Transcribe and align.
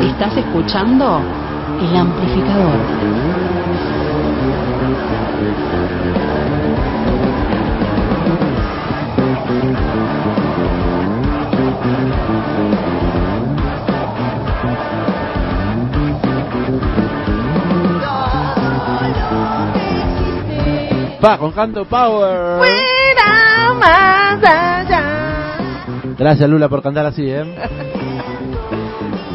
Estás 0.00 0.36
escuchando 0.38 1.20
el 1.80 1.96
amplificador. 1.96 3.06
Va, 21.22 21.38
con 21.38 21.52
canto 21.52 21.84
power. 21.84 22.95
Fuera 23.16 23.74
más 23.74 24.44
allá. 24.44 25.02
Gracias 26.18 26.48
Lula 26.48 26.68
por 26.68 26.82
cantar 26.82 27.06
así, 27.06 27.28
¿eh? 27.28 27.44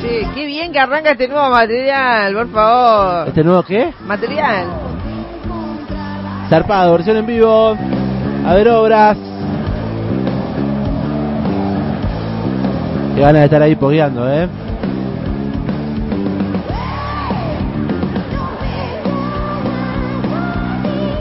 Che, 0.01 0.27
qué 0.33 0.45
bien 0.47 0.71
que 0.71 0.79
arranca 0.79 1.11
este 1.11 1.27
nuevo 1.27 1.49
material, 1.51 2.33
por 2.33 2.49
favor. 2.51 3.27
¿Este 3.27 3.43
nuevo 3.43 3.61
qué? 3.63 3.93
Material. 4.07 4.65
Zarpado, 6.49 6.93
versión 6.93 7.17
en 7.17 7.25
vivo. 7.27 7.77
A 8.45 8.53
ver 8.55 8.67
obras. 8.69 9.17
Qué 13.15 13.21
ganas 13.21 13.41
de 13.41 13.45
estar 13.45 13.61
ahí 13.61 13.75
pogueando, 13.75 14.27
¿eh? 14.31 14.47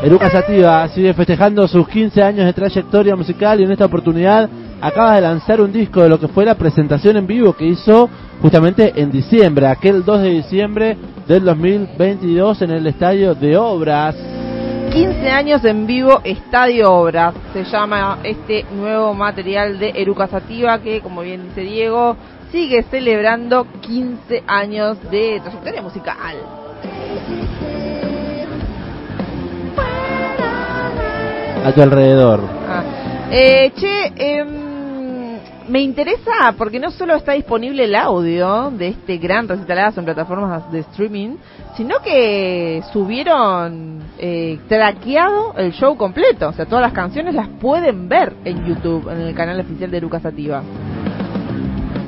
Eruca 0.02 0.30
Sativa 0.30 0.88
sigue 0.88 1.12
festejando 1.12 1.68
sus 1.68 1.86
15 1.86 2.22
años 2.22 2.46
de 2.46 2.54
trayectoria 2.54 3.14
musical 3.14 3.60
y 3.60 3.64
en 3.64 3.72
esta 3.72 3.84
oportunidad 3.84 4.48
acaba 4.80 5.16
de 5.16 5.20
lanzar 5.20 5.60
un 5.60 5.70
disco 5.70 6.02
de 6.02 6.08
lo 6.08 6.18
que 6.18 6.28
fue 6.28 6.46
la 6.46 6.54
presentación 6.54 7.18
en 7.18 7.26
vivo 7.26 7.52
que 7.52 7.66
hizo 7.66 8.08
justamente 8.40 8.94
en 8.96 9.10
diciembre, 9.10 9.66
aquel 9.66 10.02
2 10.02 10.22
de 10.22 10.28
diciembre 10.30 10.96
del 11.28 11.44
2022 11.44 12.62
en 12.62 12.70
el 12.70 12.86
Estadio 12.86 13.34
de 13.34 13.58
Obras. 13.58 14.16
15 14.90 15.28
años 15.28 15.64
en 15.66 15.86
vivo, 15.86 16.22
Estadio 16.24 16.90
Obras. 16.90 17.34
Se 17.52 17.64
llama 17.64 18.20
este 18.24 18.64
nuevo 18.72 19.12
material 19.12 19.78
de 19.78 19.92
Eruca 19.94 20.28
Sativa 20.28 20.78
que, 20.78 21.02
como 21.02 21.20
bien 21.20 21.48
dice 21.48 21.60
Diego, 21.60 22.16
sigue 22.50 22.84
celebrando 22.84 23.66
15 23.82 24.44
años 24.46 24.96
de 25.10 25.40
trayectoria 25.44 25.82
musical. 25.82 26.59
A 31.64 31.72
tu 31.72 31.82
alrededor. 31.82 32.40
Ah. 32.68 32.82
Eh, 33.30 33.72
che, 33.76 34.12
em, 34.16 34.70
me 35.68 35.80
interesa 35.80 36.52
porque 36.58 36.80
no 36.80 36.90
solo 36.90 37.14
está 37.14 37.32
disponible 37.32 37.84
el 37.84 37.94
audio 37.94 38.70
de 38.70 38.88
este 38.88 39.18
gran 39.18 39.46
recitalazo 39.46 40.00
en 40.00 40.06
plataformas 40.06 40.70
de 40.72 40.80
streaming, 40.80 41.36
sino 41.76 42.00
que 42.02 42.82
subieron 42.92 44.00
eh, 44.18 44.58
traqueado 44.68 45.54
el 45.56 45.72
show 45.72 45.96
completo. 45.96 46.48
O 46.48 46.52
sea, 46.52 46.66
todas 46.66 46.82
las 46.82 46.92
canciones 46.92 47.34
las 47.34 47.48
pueden 47.48 48.08
ver 48.08 48.34
en 48.44 48.66
YouTube, 48.66 49.08
en 49.10 49.20
el 49.20 49.34
canal 49.34 49.60
oficial 49.60 49.90
de 49.90 50.00
Lucas 50.00 50.22
Sativa. 50.22 50.62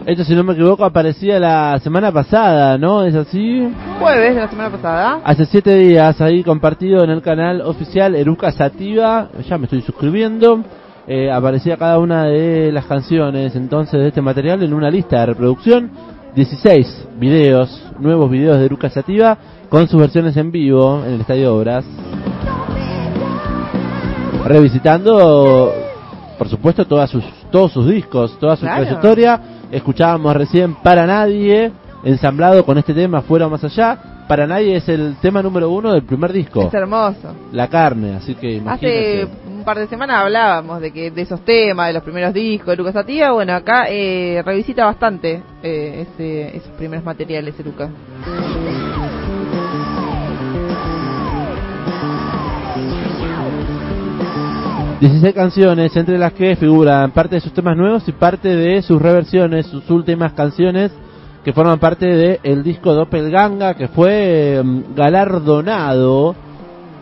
Esto, 0.07 0.25
si 0.25 0.35
no 0.35 0.43
me 0.43 0.55
equivoco, 0.55 0.85
aparecía 0.85 1.39
la 1.39 1.79
semana 1.81 2.11
pasada, 2.11 2.77
¿no? 2.77 3.05
¿Es 3.05 3.15
así? 3.15 3.69
Jueves 4.01 4.35
de 4.35 4.41
la 4.41 4.49
semana 4.49 4.71
pasada. 4.71 5.21
Hace 5.25 5.47
siete 5.47 5.75
días, 5.77 6.21
ahí 6.21 6.43
compartido 6.43 7.05
en 7.05 7.11
el 7.11 7.23
canal 7.23 7.61
oficial 7.61 8.15
Eruca 8.17 8.51
Sativa. 8.51 9.29
Ya 9.49 9.59
me 9.59 9.65
estoy 9.65 9.81
suscribiendo. 9.83 10.65
Eh, 11.07 11.31
aparecía 11.31 11.77
cada 11.77 11.99
una 11.99 12.25
de 12.25 12.71
las 12.73 12.87
canciones 12.87 13.55
entonces 13.57 14.01
de 14.01 14.09
este 14.09 14.21
material 14.23 14.63
en 14.63 14.73
una 14.75 14.91
lista 14.91 15.21
de 15.21 15.27
reproducción. 15.27 15.91
16 16.35 17.09
videos, 17.19 17.83
nuevos 17.99 18.31
videos 18.31 18.59
de 18.59 18.65
Eruca 18.65 18.89
Sativa 18.89 19.37
con 19.69 19.87
sus 19.89 20.01
versiones 20.01 20.37
en 20.37 20.51
vivo 20.51 21.03
en 21.07 21.15
el 21.15 21.21
Estadio 21.21 21.55
Obras. 21.55 21.85
Revisitando, 24.45 25.73
por 26.39 26.49
supuesto, 26.49 26.85
todas 26.87 27.09
sus, 27.11 27.25
todos 27.51 27.73
sus 27.73 27.87
discos, 27.89 28.37
toda 28.41 28.57
su 28.57 28.63
Claro. 28.63 28.83
trayectoria. 28.83 29.41
Escuchábamos 29.73 30.37
recién 30.37 30.75
Para 30.77 31.07
Nadie, 31.07 31.73
ensamblado 32.05 32.65
con 32.65 32.77
este 32.79 32.93
tema 32.95 33.23
Fuera 33.23 33.47
o 33.47 33.51
Más 33.51 33.65
Allá. 33.65 33.99
Para 34.29 34.47
Nadie 34.47 34.77
es 34.77 34.89
el 34.89 35.17
tema 35.21 35.43
número 35.43 35.69
uno 35.71 35.93
del 35.93 36.03
primer 36.05 36.33
disco. 36.33 36.69
Es 36.69 36.75
hermoso. 36.75 37.35
La 37.53 37.69
carne, 37.69 38.15
así 38.15 38.35
que 38.35 38.63
Hace 38.67 39.27
un 39.47 39.65
par 39.65 39.79
de 39.79 39.87
semanas 39.89 40.21
hablábamos 40.21 40.81
de 40.81 40.93
que 40.93 41.11
de 41.11 41.23
esos 41.23 41.41
temas, 41.45 41.89
de 41.89 41.95
los 41.95 42.03
primeros 42.03 42.33
discos 42.35 42.69
de 42.69 42.77
Lucas 42.77 42.93
Sativa. 42.95 43.33
Bueno, 43.33 43.55
acá 43.55 43.87
eh, 43.89 44.43
revisita 44.45 44.85
bastante 44.85 45.43
eh, 45.63 46.07
ese- 46.07 46.57
esos 46.57 46.71
primeros 46.77 47.05
materiales 47.05 47.57
de 47.57 47.65
Lucas. 47.65 47.91
16 55.03 55.35
canciones, 55.35 55.97
entre 55.97 56.17
las 56.17 56.33
que 56.33 56.55
figuran 56.55 57.11
parte 57.11 57.35
de 57.35 57.41
sus 57.41 57.53
temas 57.53 57.77
nuevos 57.77 58.07
y 58.07 58.13
parte 58.13 58.55
de 58.55 58.83
sus 58.83 59.03
reversiones, 59.03 59.67
sus 59.67 59.91
últimas 59.91 60.33
canciones 60.35 60.93
que 61.45 61.53
forman 61.53 61.81
parte 61.81 62.07
del 62.07 62.39
el 62.45 62.63
disco 62.63 62.95
Doppelganga, 62.95 63.75
que 63.75 63.89
fue 63.89 64.63
mm, 64.63 64.95
galardonado 64.95 66.37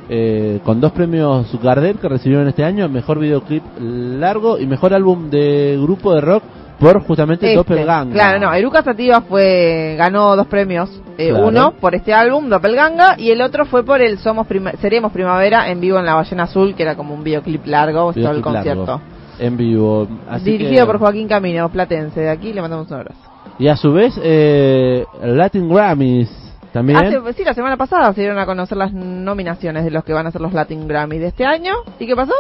eh, 0.09 0.61
con 0.65 0.81
dos 0.81 0.93
premios 0.93 1.47
Gardel 1.63 1.99
que 1.99 2.09
recibieron 2.09 2.49
este 2.49 2.65
año, 2.65 2.89
mejor 2.89 3.19
videoclip 3.19 3.63
largo 3.79 4.59
y 4.59 4.67
mejor 4.67 4.95
álbum 4.95 5.29
de 5.29 5.79
grupo 5.79 6.15
de 6.15 6.23
rock 6.23 6.43
por 6.81 7.01
justamente 7.05 7.47
Este, 7.47 7.57
Doppelganga. 7.57 8.13
Claro, 8.13 8.41
no, 8.41 8.53
Eruca 8.55 8.83
Sativa 8.83 9.21
fue, 9.21 9.95
ganó 9.99 10.35
dos 10.35 10.47
premios. 10.49 10.91
Eh, 11.19 11.29
Claro. 11.29 11.47
Uno 11.49 11.73
por 11.81 11.95
este 11.95 12.15
álbum, 12.15 12.49
Doppelganga, 12.49 13.15
y 13.19 13.31
el 13.31 13.43
otro 13.43 13.67
fue 13.67 13.85
por 13.85 14.01
el 14.01 14.19
Somos 14.19 14.47
Prima- 14.47 14.73
Seremos 14.81 15.13
Primavera 15.13 15.69
en 15.71 15.81
vivo 15.81 15.99
en 15.99 16.07
La 16.07 16.15
Ballena 16.15 16.45
Azul, 16.45 16.75
que 16.75 16.83
era 16.83 16.97
como 16.97 17.13
un 17.15 17.23
videoclip 17.23 17.67
largo, 17.67 18.13
todo 18.15 18.31
el 18.33 18.41
concierto. 18.41 18.87
largo, 18.87 19.01
en 19.39 19.57
vivo. 19.57 20.09
Así 20.29 20.53
Dirigido 20.53 20.87
que- 20.87 20.93
por 20.93 20.99
Joaquín 20.99 21.29
Camino, 21.29 21.69
platense. 21.69 22.21
De 22.21 22.31
aquí 22.31 22.53
le 22.55 22.63
mandamos 22.63 22.89
un 22.91 22.95
abrazo. 22.97 23.21
Y 23.59 23.69
a 23.69 23.77
su 23.77 23.93
vez, 23.93 24.19
eh, 24.23 25.05
Latin 25.23 25.69
Grammys 25.69 26.31
también. 26.73 26.99
Hace, 27.05 27.33
sí, 27.35 27.45
la 27.45 27.53
semana 27.53 27.77
pasada 27.77 28.13
se 28.15 28.23
dieron 28.23 28.39
a 28.39 28.47
conocer 28.47 28.79
las 28.79 28.91
nominaciones 28.93 29.85
de 29.85 29.91
los 29.91 30.03
que 30.05 30.15
van 30.15 30.27
a 30.27 30.31
ser 30.31 30.41
los 30.41 30.55
Latin 30.55 30.89
Grammy 30.89 31.19
de 31.19 31.27
este 31.27 31.45
año. 31.45 31.75
¿Y 31.99 32.07
qué 32.07 32.17
pasó? 32.17 32.33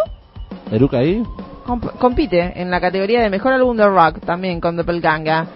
Eruca 0.72 0.98
ahí. 0.98 1.22
Comp- 1.66 1.92
compite 1.98 2.52
en 2.60 2.70
la 2.70 2.80
categoría 2.80 3.20
de 3.22 3.30
mejor 3.30 3.52
álbum 3.52 3.76
de 3.76 3.86
rock 3.86 4.20
también 4.24 4.60
con 4.60 4.76
Doppelganga. 4.76 5.46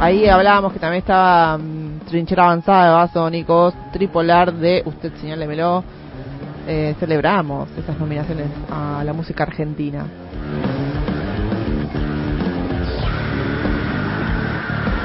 Ahí 0.00 0.26
hablábamos 0.28 0.72
que 0.72 0.78
también 0.78 1.00
estaba 1.02 1.58
mm, 1.58 2.00
Trinchera 2.08 2.44
Avanzada 2.44 2.86
de 2.86 2.92
Basónicos, 2.94 3.74
Tripolar 3.92 4.52
de 4.52 4.82
Usted 4.84 5.12
Señálemelo. 5.20 5.84
Eh, 6.66 6.94
celebramos 7.00 7.68
esas 7.76 7.98
nominaciones 7.98 8.46
a 8.70 9.02
la 9.04 9.12
música 9.12 9.42
argentina. 9.42 10.06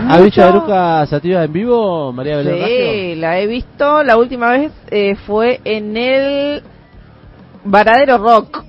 ¿Ha 0.09 0.21
visto 0.21 0.41
a 0.41 0.47
Eruca 0.49 1.05
Sativa 1.07 1.43
en 1.43 1.51
vivo, 1.51 2.13
María 2.13 2.37
Belén? 2.37 2.65
Sí, 2.65 3.15
la 3.15 3.39
he 3.39 3.47
visto. 3.47 4.03
La 4.03 4.17
última 4.17 4.51
vez 4.51 4.71
eh, 4.89 5.15
fue 5.25 5.59
en 5.65 5.97
el 5.97 6.63
Varadero 7.65 8.17
Rock. 8.17 8.63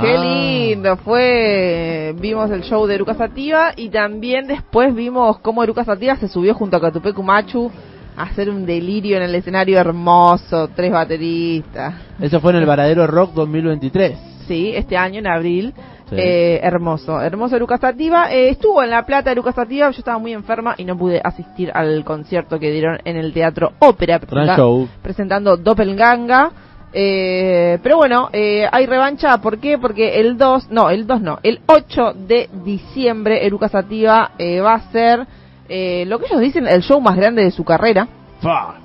Qué 0.00 0.16
Ah. 0.16 0.20
lindo, 0.24 0.96
fue, 0.96 2.12
vimos 2.18 2.50
el 2.50 2.62
show 2.62 2.86
de 2.86 2.96
Eruca 2.96 3.14
Sativa 3.14 3.72
y 3.76 3.88
también 3.88 4.48
después 4.48 4.92
vimos 4.94 5.38
cómo 5.38 5.62
Eruca 5.62 5.84
Sativa 5.84 6.16
se 6.16 6.26
subió 6.28 6.54
junto 6.54 6.76
a 6.76 6.80
Catupecu 6.80 7.22
Machu 7.22 7.70
a 8.16 8.24
hacer 8.24 8.50
un 8.50 8.66
delirio 8.66 9.16
en 9.18 9.22
el 9.22 9.34
escenario 9.36 9.78
hermoso, 9.78 10.68
tres 10.74 10.90
bateristas. 10.90 11.94
Eso 12.20 12.40
fue 12.40 12.50
en 12.52 12.58
el 12.58 12.66
Varadero 12.66 13.06
Rock 13.06 13.32
2023. 13.34 14.18
Sí, 14.48 14.72
este 14.74 14.96
año 14.96 15.20
en 15.20 15.26
abril. 15.28 15.74
Sí. 16.08 16.14
Eh, 16.16 16.60
hermoso, 16.62 17.20
hermoso 17.20 17.56
Eruca 17.56 17.78
Sativa. 17.78 18.32
Eh, 18.32 18.48
estuvo 18.50 18.80
en 18.82 18.90
La 18.90 19.04
Plata 19.04 19.32
Eruca 19.32 19.50
Sativa, 19.52 19.90
yo 19.90 19.98
estaba 19.98 20.18
muy 20.18 20.32
enferma 20.32 20.74
y 20.78 20.84
no 20.84 20.96
pude 20.96 21.20
asistir 21.22 21.70
al 21.74 22.04
concierto 22.04 22.60
que 22.60 22.70
dieron 22.70 22.98
en 23.04 23.16
el 23.16 23.32
Teatro 23.32 23.72
Ópera. 23.80 24.18
Gran 24.18 24.28
presenta- 24.28 24.56
show. 24.56 24.88
presentando 25.02 25.56
Doppelganga. 25.56 26.50
Eh, 26.98 27.78
pero 27.82 27.98
bueno, 27.98 28.30
eh, 28.32 28.66
hay 28.72 28.86
revancha, 28.86 29.36
¿por 29.42 29.58
qué? 29.58 29.76
Porque 29.76 30.18
el 30.18 30.38
2, 30.38 30.70
no, 30.70 30.88
el 30.88 31.06
2 31.06 31.20
no, 31.20 31.38
el 31.42 31.60
8 31.66 32.14
de 32.14 32.48
diciembre 32.64 33.44
Eruca 33.44 33.68
Sativa 33.68 34.30
eh, 34.38 34.60
va 34.60 34.72
a 34.72 34.90
ser 34.90 35.26
eh, 35.68 36.04
lo 36.06 36.18
que 36.18 36.24
ellos 36.24 36.40
dicen 36.40 36.66
el 36.66 36.80
show 36.80 36.98
más 37.02 37.14
grande 37.16 37.44
de 37.44 37.50
su 37.50 37.64
carrera. 37.64 38.08
Fa. 38.40 38.76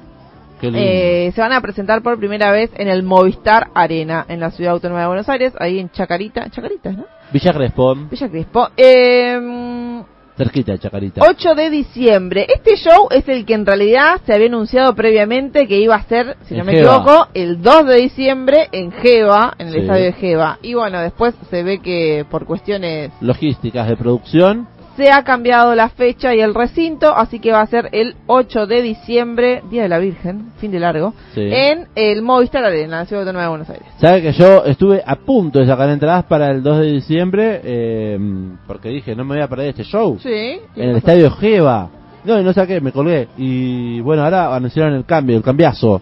Qué 0.59 0.67
lindo. 0.67 0.79
Eh, 0.83 1.31
se 1.33 1.39
van 1.39 1.53
a 1.53 1.61
presentar 1.61 2.01
por 2.01 2.17
primera 2.17 2.51
vez 2.51 2.69
en 2.75 2.89
el 2.89 3.01
Movistar 3.01 3.69
Arena 3.73 4.25
en 4.27 4.41
la 4.41 4.51
Ciudad 4.51 4.73
Autónoma 4.73 4.99
de 4.99 5.07
Buenos 5.07 5.29
Aires, 5.29 5.53
ahí 5.57 5.79
en 5.79 5.89
Chacarita, 5.89 6.49
Chacarita, 6.49 6.91
¿no? 6.91 7.05
Villa 7.31 7.53
Crespo. 7.53 7.95
Villa 7.95 8.27
Crespo. 8.27 8.67
Eh, 8.75 10.03
Cerquita 10.37 10.71
de 10.71 10.79
Chacarita. 10.79 11.21
8 11.27 11.55
de 11.55 11.69
diciembre. 11.69 12.47
Este 12.53 12.75
show 12.77 13.07
es 13.11 13.27
el 13.27 13.45
que 13.45 13.53
en 13.53 13.65
realidad 13.65 14.21
se 14.25 14.33
había 14.33 14.47
anunciado 14.47 14.95
previamente 14.95 15.67
que 15.67 15.77
iba 15.79 15.95
a 15.95 16.03
ser, 16.03 16.37
si 16.47 16.55
no 16.55 16.63
me 16.63 16.73
Geva. 16.73 16.95
equivoco, 16.97 17.27
el 17.33 17.61
2 17.61 17.85
de 17.87 17.95
diciembre 17.97 18.69
en 18.71 18.91
Geva, 18.91 19.53
en 19.57 19.67
el 19.67 19.73
Sí. 19.73 19.79
estadio 19.81 20.05
de 20.05 20.13
Geva. 20.13 20.57
Y 20.61 20.73
bueno, 20.73 20.99
después 21.01 21.35
se 21.49 21.63
ve 21.63 21.79
que 21.79 22.25
por 22.29 22.45
cuestiones 22.45 23.11
Logísticas 23.21 23.87
de 23.87 23.97
producción. 23.97 24.67
Se 25.01 25.11
ha 25.11 25.23
cambiado 25.23 25.73
la 25.73 25.89
fecha 25.89 26.35
y 26.35 26.41
el 26.41 26.53
recinto, 26.53 27.11
así 27.15 27.39
que 27.39 27.51
va 27.51 27.61
a 27.61 27.65
ser 27.65 27.89
el 27.91 28.13
8 28.27 28.67
de 28.67 28.83
diciembre, 28.83 29.63
Día 29.71 29.81
de 29.81 29.89
la 29.89 29.97
Virgen, 29.97 30.51
fin 30.59 30.69
de 30.69 30.79
largo, 30.79 31.15
Sí. 31.33 31.41
en 31.41 31.87
el 31.95 32.21
Movistar 32.21 32.63
Arena, 32.63 32.83
en 32.83 32.91
la 32.91 33.05
Ciudad 33.05 33.23
Autónoma 33.23 33.43
de 33.45 33.49
Buenos 33.49 33.69
Aires. 33.71 33.87
Sabe 33.99 34.21
que 34.21 34.31
yo 34.33 34.63
estuve 34.63 35.01
a 35.03 35.15
punto 35.15 35.57
de 35.57 35.65
sacar 35.65 35.89
entradas 35.89 36.25
para 36.25 36.51
el 36.51 36.61
2 36.61 36.81
de 36.81 36.85
diciembre 36.91 37.61
eh, 37.63 38.19
porque 38.67 38.89
dije, 38.89 39.15
no 39.15 39.25
me 39.25 39.33
voy 39.35 39.43
a 39.43 39.47
perder 39.47 39.69
este 39.69 39.83
show. 39.85 40.19
Sí. 40.21 40.59
en 40.75 40.89
el 40.91 40.97
estadio 40.97 41.31
Geva. 41.31 41.89
No, 42.23 42.39
y 42.39 42.43
no 42.43 42.53
saqué, 42.53 42.79
me 42.79 42.91
colgué. 42.91 43.27
Y 43.37 44.01
bueno, 44.01 44.23
ahora 44.23 44.55
anunciaron 44.55 44.93
el 44.93 45.05
cambio, 45.05 45.35
el 45.37 45.41
cambiazo. 45.43 45.99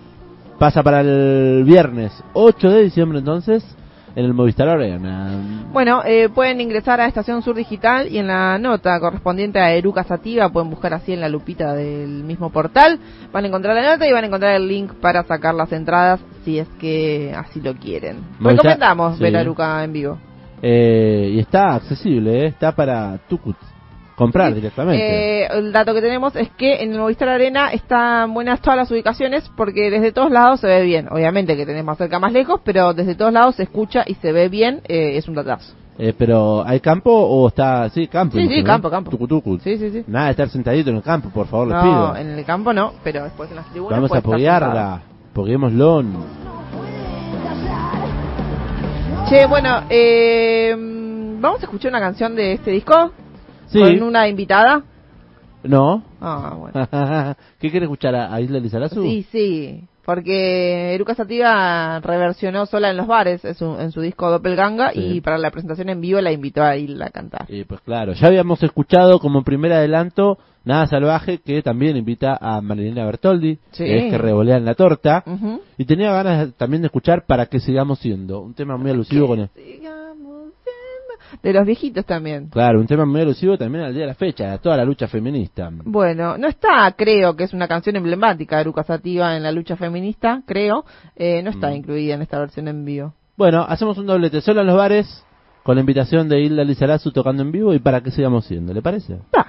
Pasa 0.60 0.84
para 0.84 1.00
el 1.00 1.64
viernes 1.64 2.12
8 2.34 2.70
de 2.70 2.84
diciembre 2.84 3.20
entonces 3.20 3.64
en 4.16 4.26
el 4.26 4.34
Movistar 4.34 4.68
Arena. 4.68 5.30
Bueno, 5.72 6.02
eh, 6.06 6.30
pueden 6.30 6.60
ingresar 6.62 7.00
a 7.00 7.06
Estación 7.08 7.42
Sur 7.42 7.56
Digital 7.56 8.08
y 8.10 8.18
en 8.18 8.28
la 8.28 8.58
nota 8.58 9.00
correspondiente 9.00 9.60
a 9.60 9.72
Eruca 9.74 10.04
Sativa 10.04 10.50
pueden 10.50 10.70
buscar 10.70 10.94
así 10.94 11.14
en 11.14 11.22
la 11.22 11.30
lupita 11.30 11.74
del 11.74 12.24
mismo 12.24 12.50
portal. 12.50 13.00
Van 13.32 13.44
a 13.44 13.48
encontrar 13.48 13.76
la 13.76 13.94
nota 13.94 14.08
y 14.08 14.12
van 14.12 14.24
a 14.24 14.28
encontrar 14.28 14.56
el 14.56 14.68
link 14.68 14.94
para 14.96 15.24
sacar 15.24 15.54
las 15.56 15.72
entradas 15.72 16.20
si 16.44 16.60
es 16.60 16.68
que 16.80 17.34
así 17.36 17.62
lo 17.62 17.76
quieren. 17.76 18.18
Movistar- 18.40 18.52
Recomendamos 18.58 19.18
sí. 19.18 19.24
ver 19.24 19.36
a 19.38 19.42
Eruca 19.42 19.84
en 19.84 19.94
vivo. 19.94 20.18
Eh, 20.62 21.32
y 21.36 21.40
está 21.40 21.76
accesible, 21.76 22.44
eh, 22.44 22.48
está 22.48 22.74
para 22.74 23.18
Tucut. 23.30 23.56
Comprar 24.20 24.50
Sí. 24.50 24.56
directamente. 24.56 25.44
Eh, 25.44 25.48
el 25.52 25.72
dato 25.72 25.94
que 25.94 26.02
tenemos 26.02 26.36
es 26.36 26.50
que 26.52 26.84
en 26.84 26.92
el 26.92 27.00
Movistar 27.00 27.30
Arena 27.30 27.70
están 27.72 28.34
buenas 28.34 28.62
todas 28.62 28.78
las 28.78 28.92
ubicaciones 28.92 29.50
porque 29.56 29.90
desde 29.90 30.12
todos 30.12 30.30
lados 30.30 30.60
se 30.60 30.68
ve 30.68 30.84
bien. 30.84 31.08
Obviamente 31.10 31.56
que 31.56 31.66
tenés 31.66 31.86
más 31.86 31.98
cerca, 31.98 32.20
más 32.20 32.34
lejos, 32.34 32.60
pero 32.66 32.94
desde 32.94 33.16
todos 33.16 33.32
lados 33.32 33.56
se 33.56 33.64
escucha 33.64 34.04
y 34.06 34.16
se 34.16 34.32
ve 34.34 34.50
bien. 34.50 34.82
eh, 34.90 35.16
es 35.18 35.28
un 35.30 35.36
datazo. 35.36 35.74
Eh, 35.98 36.14
pero 36.18 36.64
¿hay 36.66 36.80
campo 36.82 37.12
o 37.12 37.48
está...? 37.48 37.90
Sí, 37.90 38.08
campo. 38.08 38.38
Sí, 38.38 38.48
sí, 38.48 38.64
campo, 38.64 38.88
¿no? 38.90 38.92
campo. 38.92 39.12
Tucu, 39.12 39.28
tucu. 39.28 39.60
Sí, 39.60 39.78
sí, 39.78 39.90
sí. 39.90 40.04
Nada 40.08 40.26
de 40.26 40.32
estar 40.32 40.50
sentadito 40.50 40.90
en 40.90 40.98
el 40.98 41.02
campo, 41.04 41.30
por 41.30 41.48
favor, 41.48 41.68
les 41.70 41.76
No, 41.78 41.82
pido. 41.84 42.16
en 42.18 42.38
el 42.40 42.46
campo 42.46 42.72
no, 42.74 42.94
pero 43.04 43.24
después 43.24 43.50
en 43.50 43.56
las 43.58 43.66
tribunas 43.72 43.98
Vamos 44.00 44.12
a 44.14 44.18
apoyarla. 44.20 45.02
Apoyémoslo. 45.32 46.04
Che, 49.30 49.46
bueno, 49.46 49.84
eh, 49.90 50.76
vamos 51.40 51.60
a 51.62 51.64
escuchar 51.66 51.92
una 51.92 52.00
canción 52.00 52.36
de 52.36 52.54
este 52.54 52.72
disco 52.72 53.12
Sí. 53.70 53.80
con 53.80 54.04
una 54.04 54.28
invitada. 54.28 54.84
No. 55.64 56.04
Ah, 56.22 56.56
bueno. 56.58 57.36
¿Qué 57.60 57.70
quiere 57.70 57.86
escuchar 57.86 58.16
a, 58.16 58.40
Isla 58.40 58.60
Lizarazu? 58.60 59.02
Sí, 59.04 59.26
sí, 59.32 59.84
porque 60.06 60.96
Eruca 60.96 61.16
Sativa 61.16 62.00
reversionó 62.00 62.66
sola 62.66 62.90
en 62.92 62.98
los 62.98 63.08
bares 63.08 63.44
en 63.44 63.56
su, 63.56 63.78
en 63.78 63.92
su 63.92 64.00
disco 64.02 64.30
Doppelganga 64.32 64.92
Sí. 64.94 65.00
y 65.18 65.22
para 65.22 65.38
la 65.38 65.52
presentación 65.52 65.90
en 65.90 66.00
vivo 66.02 66.22
la 66.22 66.32
invitó 66.32 66.64
a 66.64 66.78
ir 66.78 67.02
a 67.04 67.10
cantar. 67.10 67.46
Y 67.50 67.66
pues 67.66 67.82
claro, 67.82 68.14
ya 68.14 68.28
habíamos 68.28 68.64
escuchado 68.64 69.20
como 69.20 69.44
primer 69.44 69.74
adelanto 69.74 70.38
Nada 70.64 70.88
Salvaje, 70.88 71.40
que 71.40 71.62
también 71.62 71.98
invita 71.98 72.38
a 72.40 72.62
Marilena 72.62 73.06
Bertoldi, 73.06 73.60
Sí. 73.72 73.84
que 73.84 73.98
es 74.08 74.12
que 74.12 74.18
revolean 74.18 74.64
la 74.66 74.76
torta. 74.76 75.24
Y 75.78 75.86
tenía 75.86 76.12
ganas 76.12 76.54
también 76.56 76.82
de 76.82 76.88
escuchar 76.88 77.26
Para 77.26 77.46
que 77.48 77.60
sigamos 77.60 78.00
siendo, 78.00 78.42
un 78.42 78.54
tema 78.54 78.78
muy 78.78 78.92
alusivo 78.92 79.28
con 79.28 79.50
siendo- 79.56 79.90
De 81.44 81.54
los 81.54 81.66
viejitos 81.66 82.06
también. 82.06 82.48
Claro, 82.50 82.80
un 82.80 82.88
tema 82.88 83.06
muy 83.06 83.22
alusivo 83.22 83.58
también 83.58 83.84
al 83.86 83.94
día 83.94 84.02
de 84.02 84.08
la 84.08 84.16
fecha, 84.16 84.54
a 84.54 84.58
toda 84.58 84.78
la 84.78 84.86
lucha 84.86 85.08
feminista. 85.08 85.70
Bueno, 85.72 86.38
no 86.38 86.48
está, 86.48 86.94
creo 86.98 87.36
que 87.36 87.44
es 87.44 87.54
una 87.54 87.68
canción 87.68 87.96
emblemática 87.96 88.64
de 88.64 88.70
Sativa 88.84 89.36
en 89.36 89.44
la 89.44 89.52
lucha 89.52 89.76
feminista, 89.76 90.42
creo. 90.46 90.86
Eh, 91.16 91.42
no 91.44 91.50
está 91.52 91.70
Mm. 91.70 91.74
incluida 91.76 92.14
en 92.16 92.22
esta 92.22 92.40
versión 92.40 92.68
en 92.68 92.86
vivo. 92.86 93.14
Bueno, 93.38 93.66
hacemos 93.68 93.98
un 93.98 94.06
doblete 94.06 94.42
solo 94.42 94.62
en 94.62 94.68
los 94.68 94.76
bares, 94.76 95.26
con 95.64 95.76
la 95.76 95.82
invitación 95.82 96.28
de 96.30 96.42
Hilda 96.42 96.64
Lizarazu 96.64 97.12
tocando 97.12 97.44
en 97.44 97.52
vivo 97.52 97.74
y 97.74 97.80
Para 97.80 98.02
que 98.02 98.12
sigamos 98.12 98.46
siendo, 98.46 98.74
¿le 98.74 98.82
parece? 98.82 99.16
Va. 99.36 99.46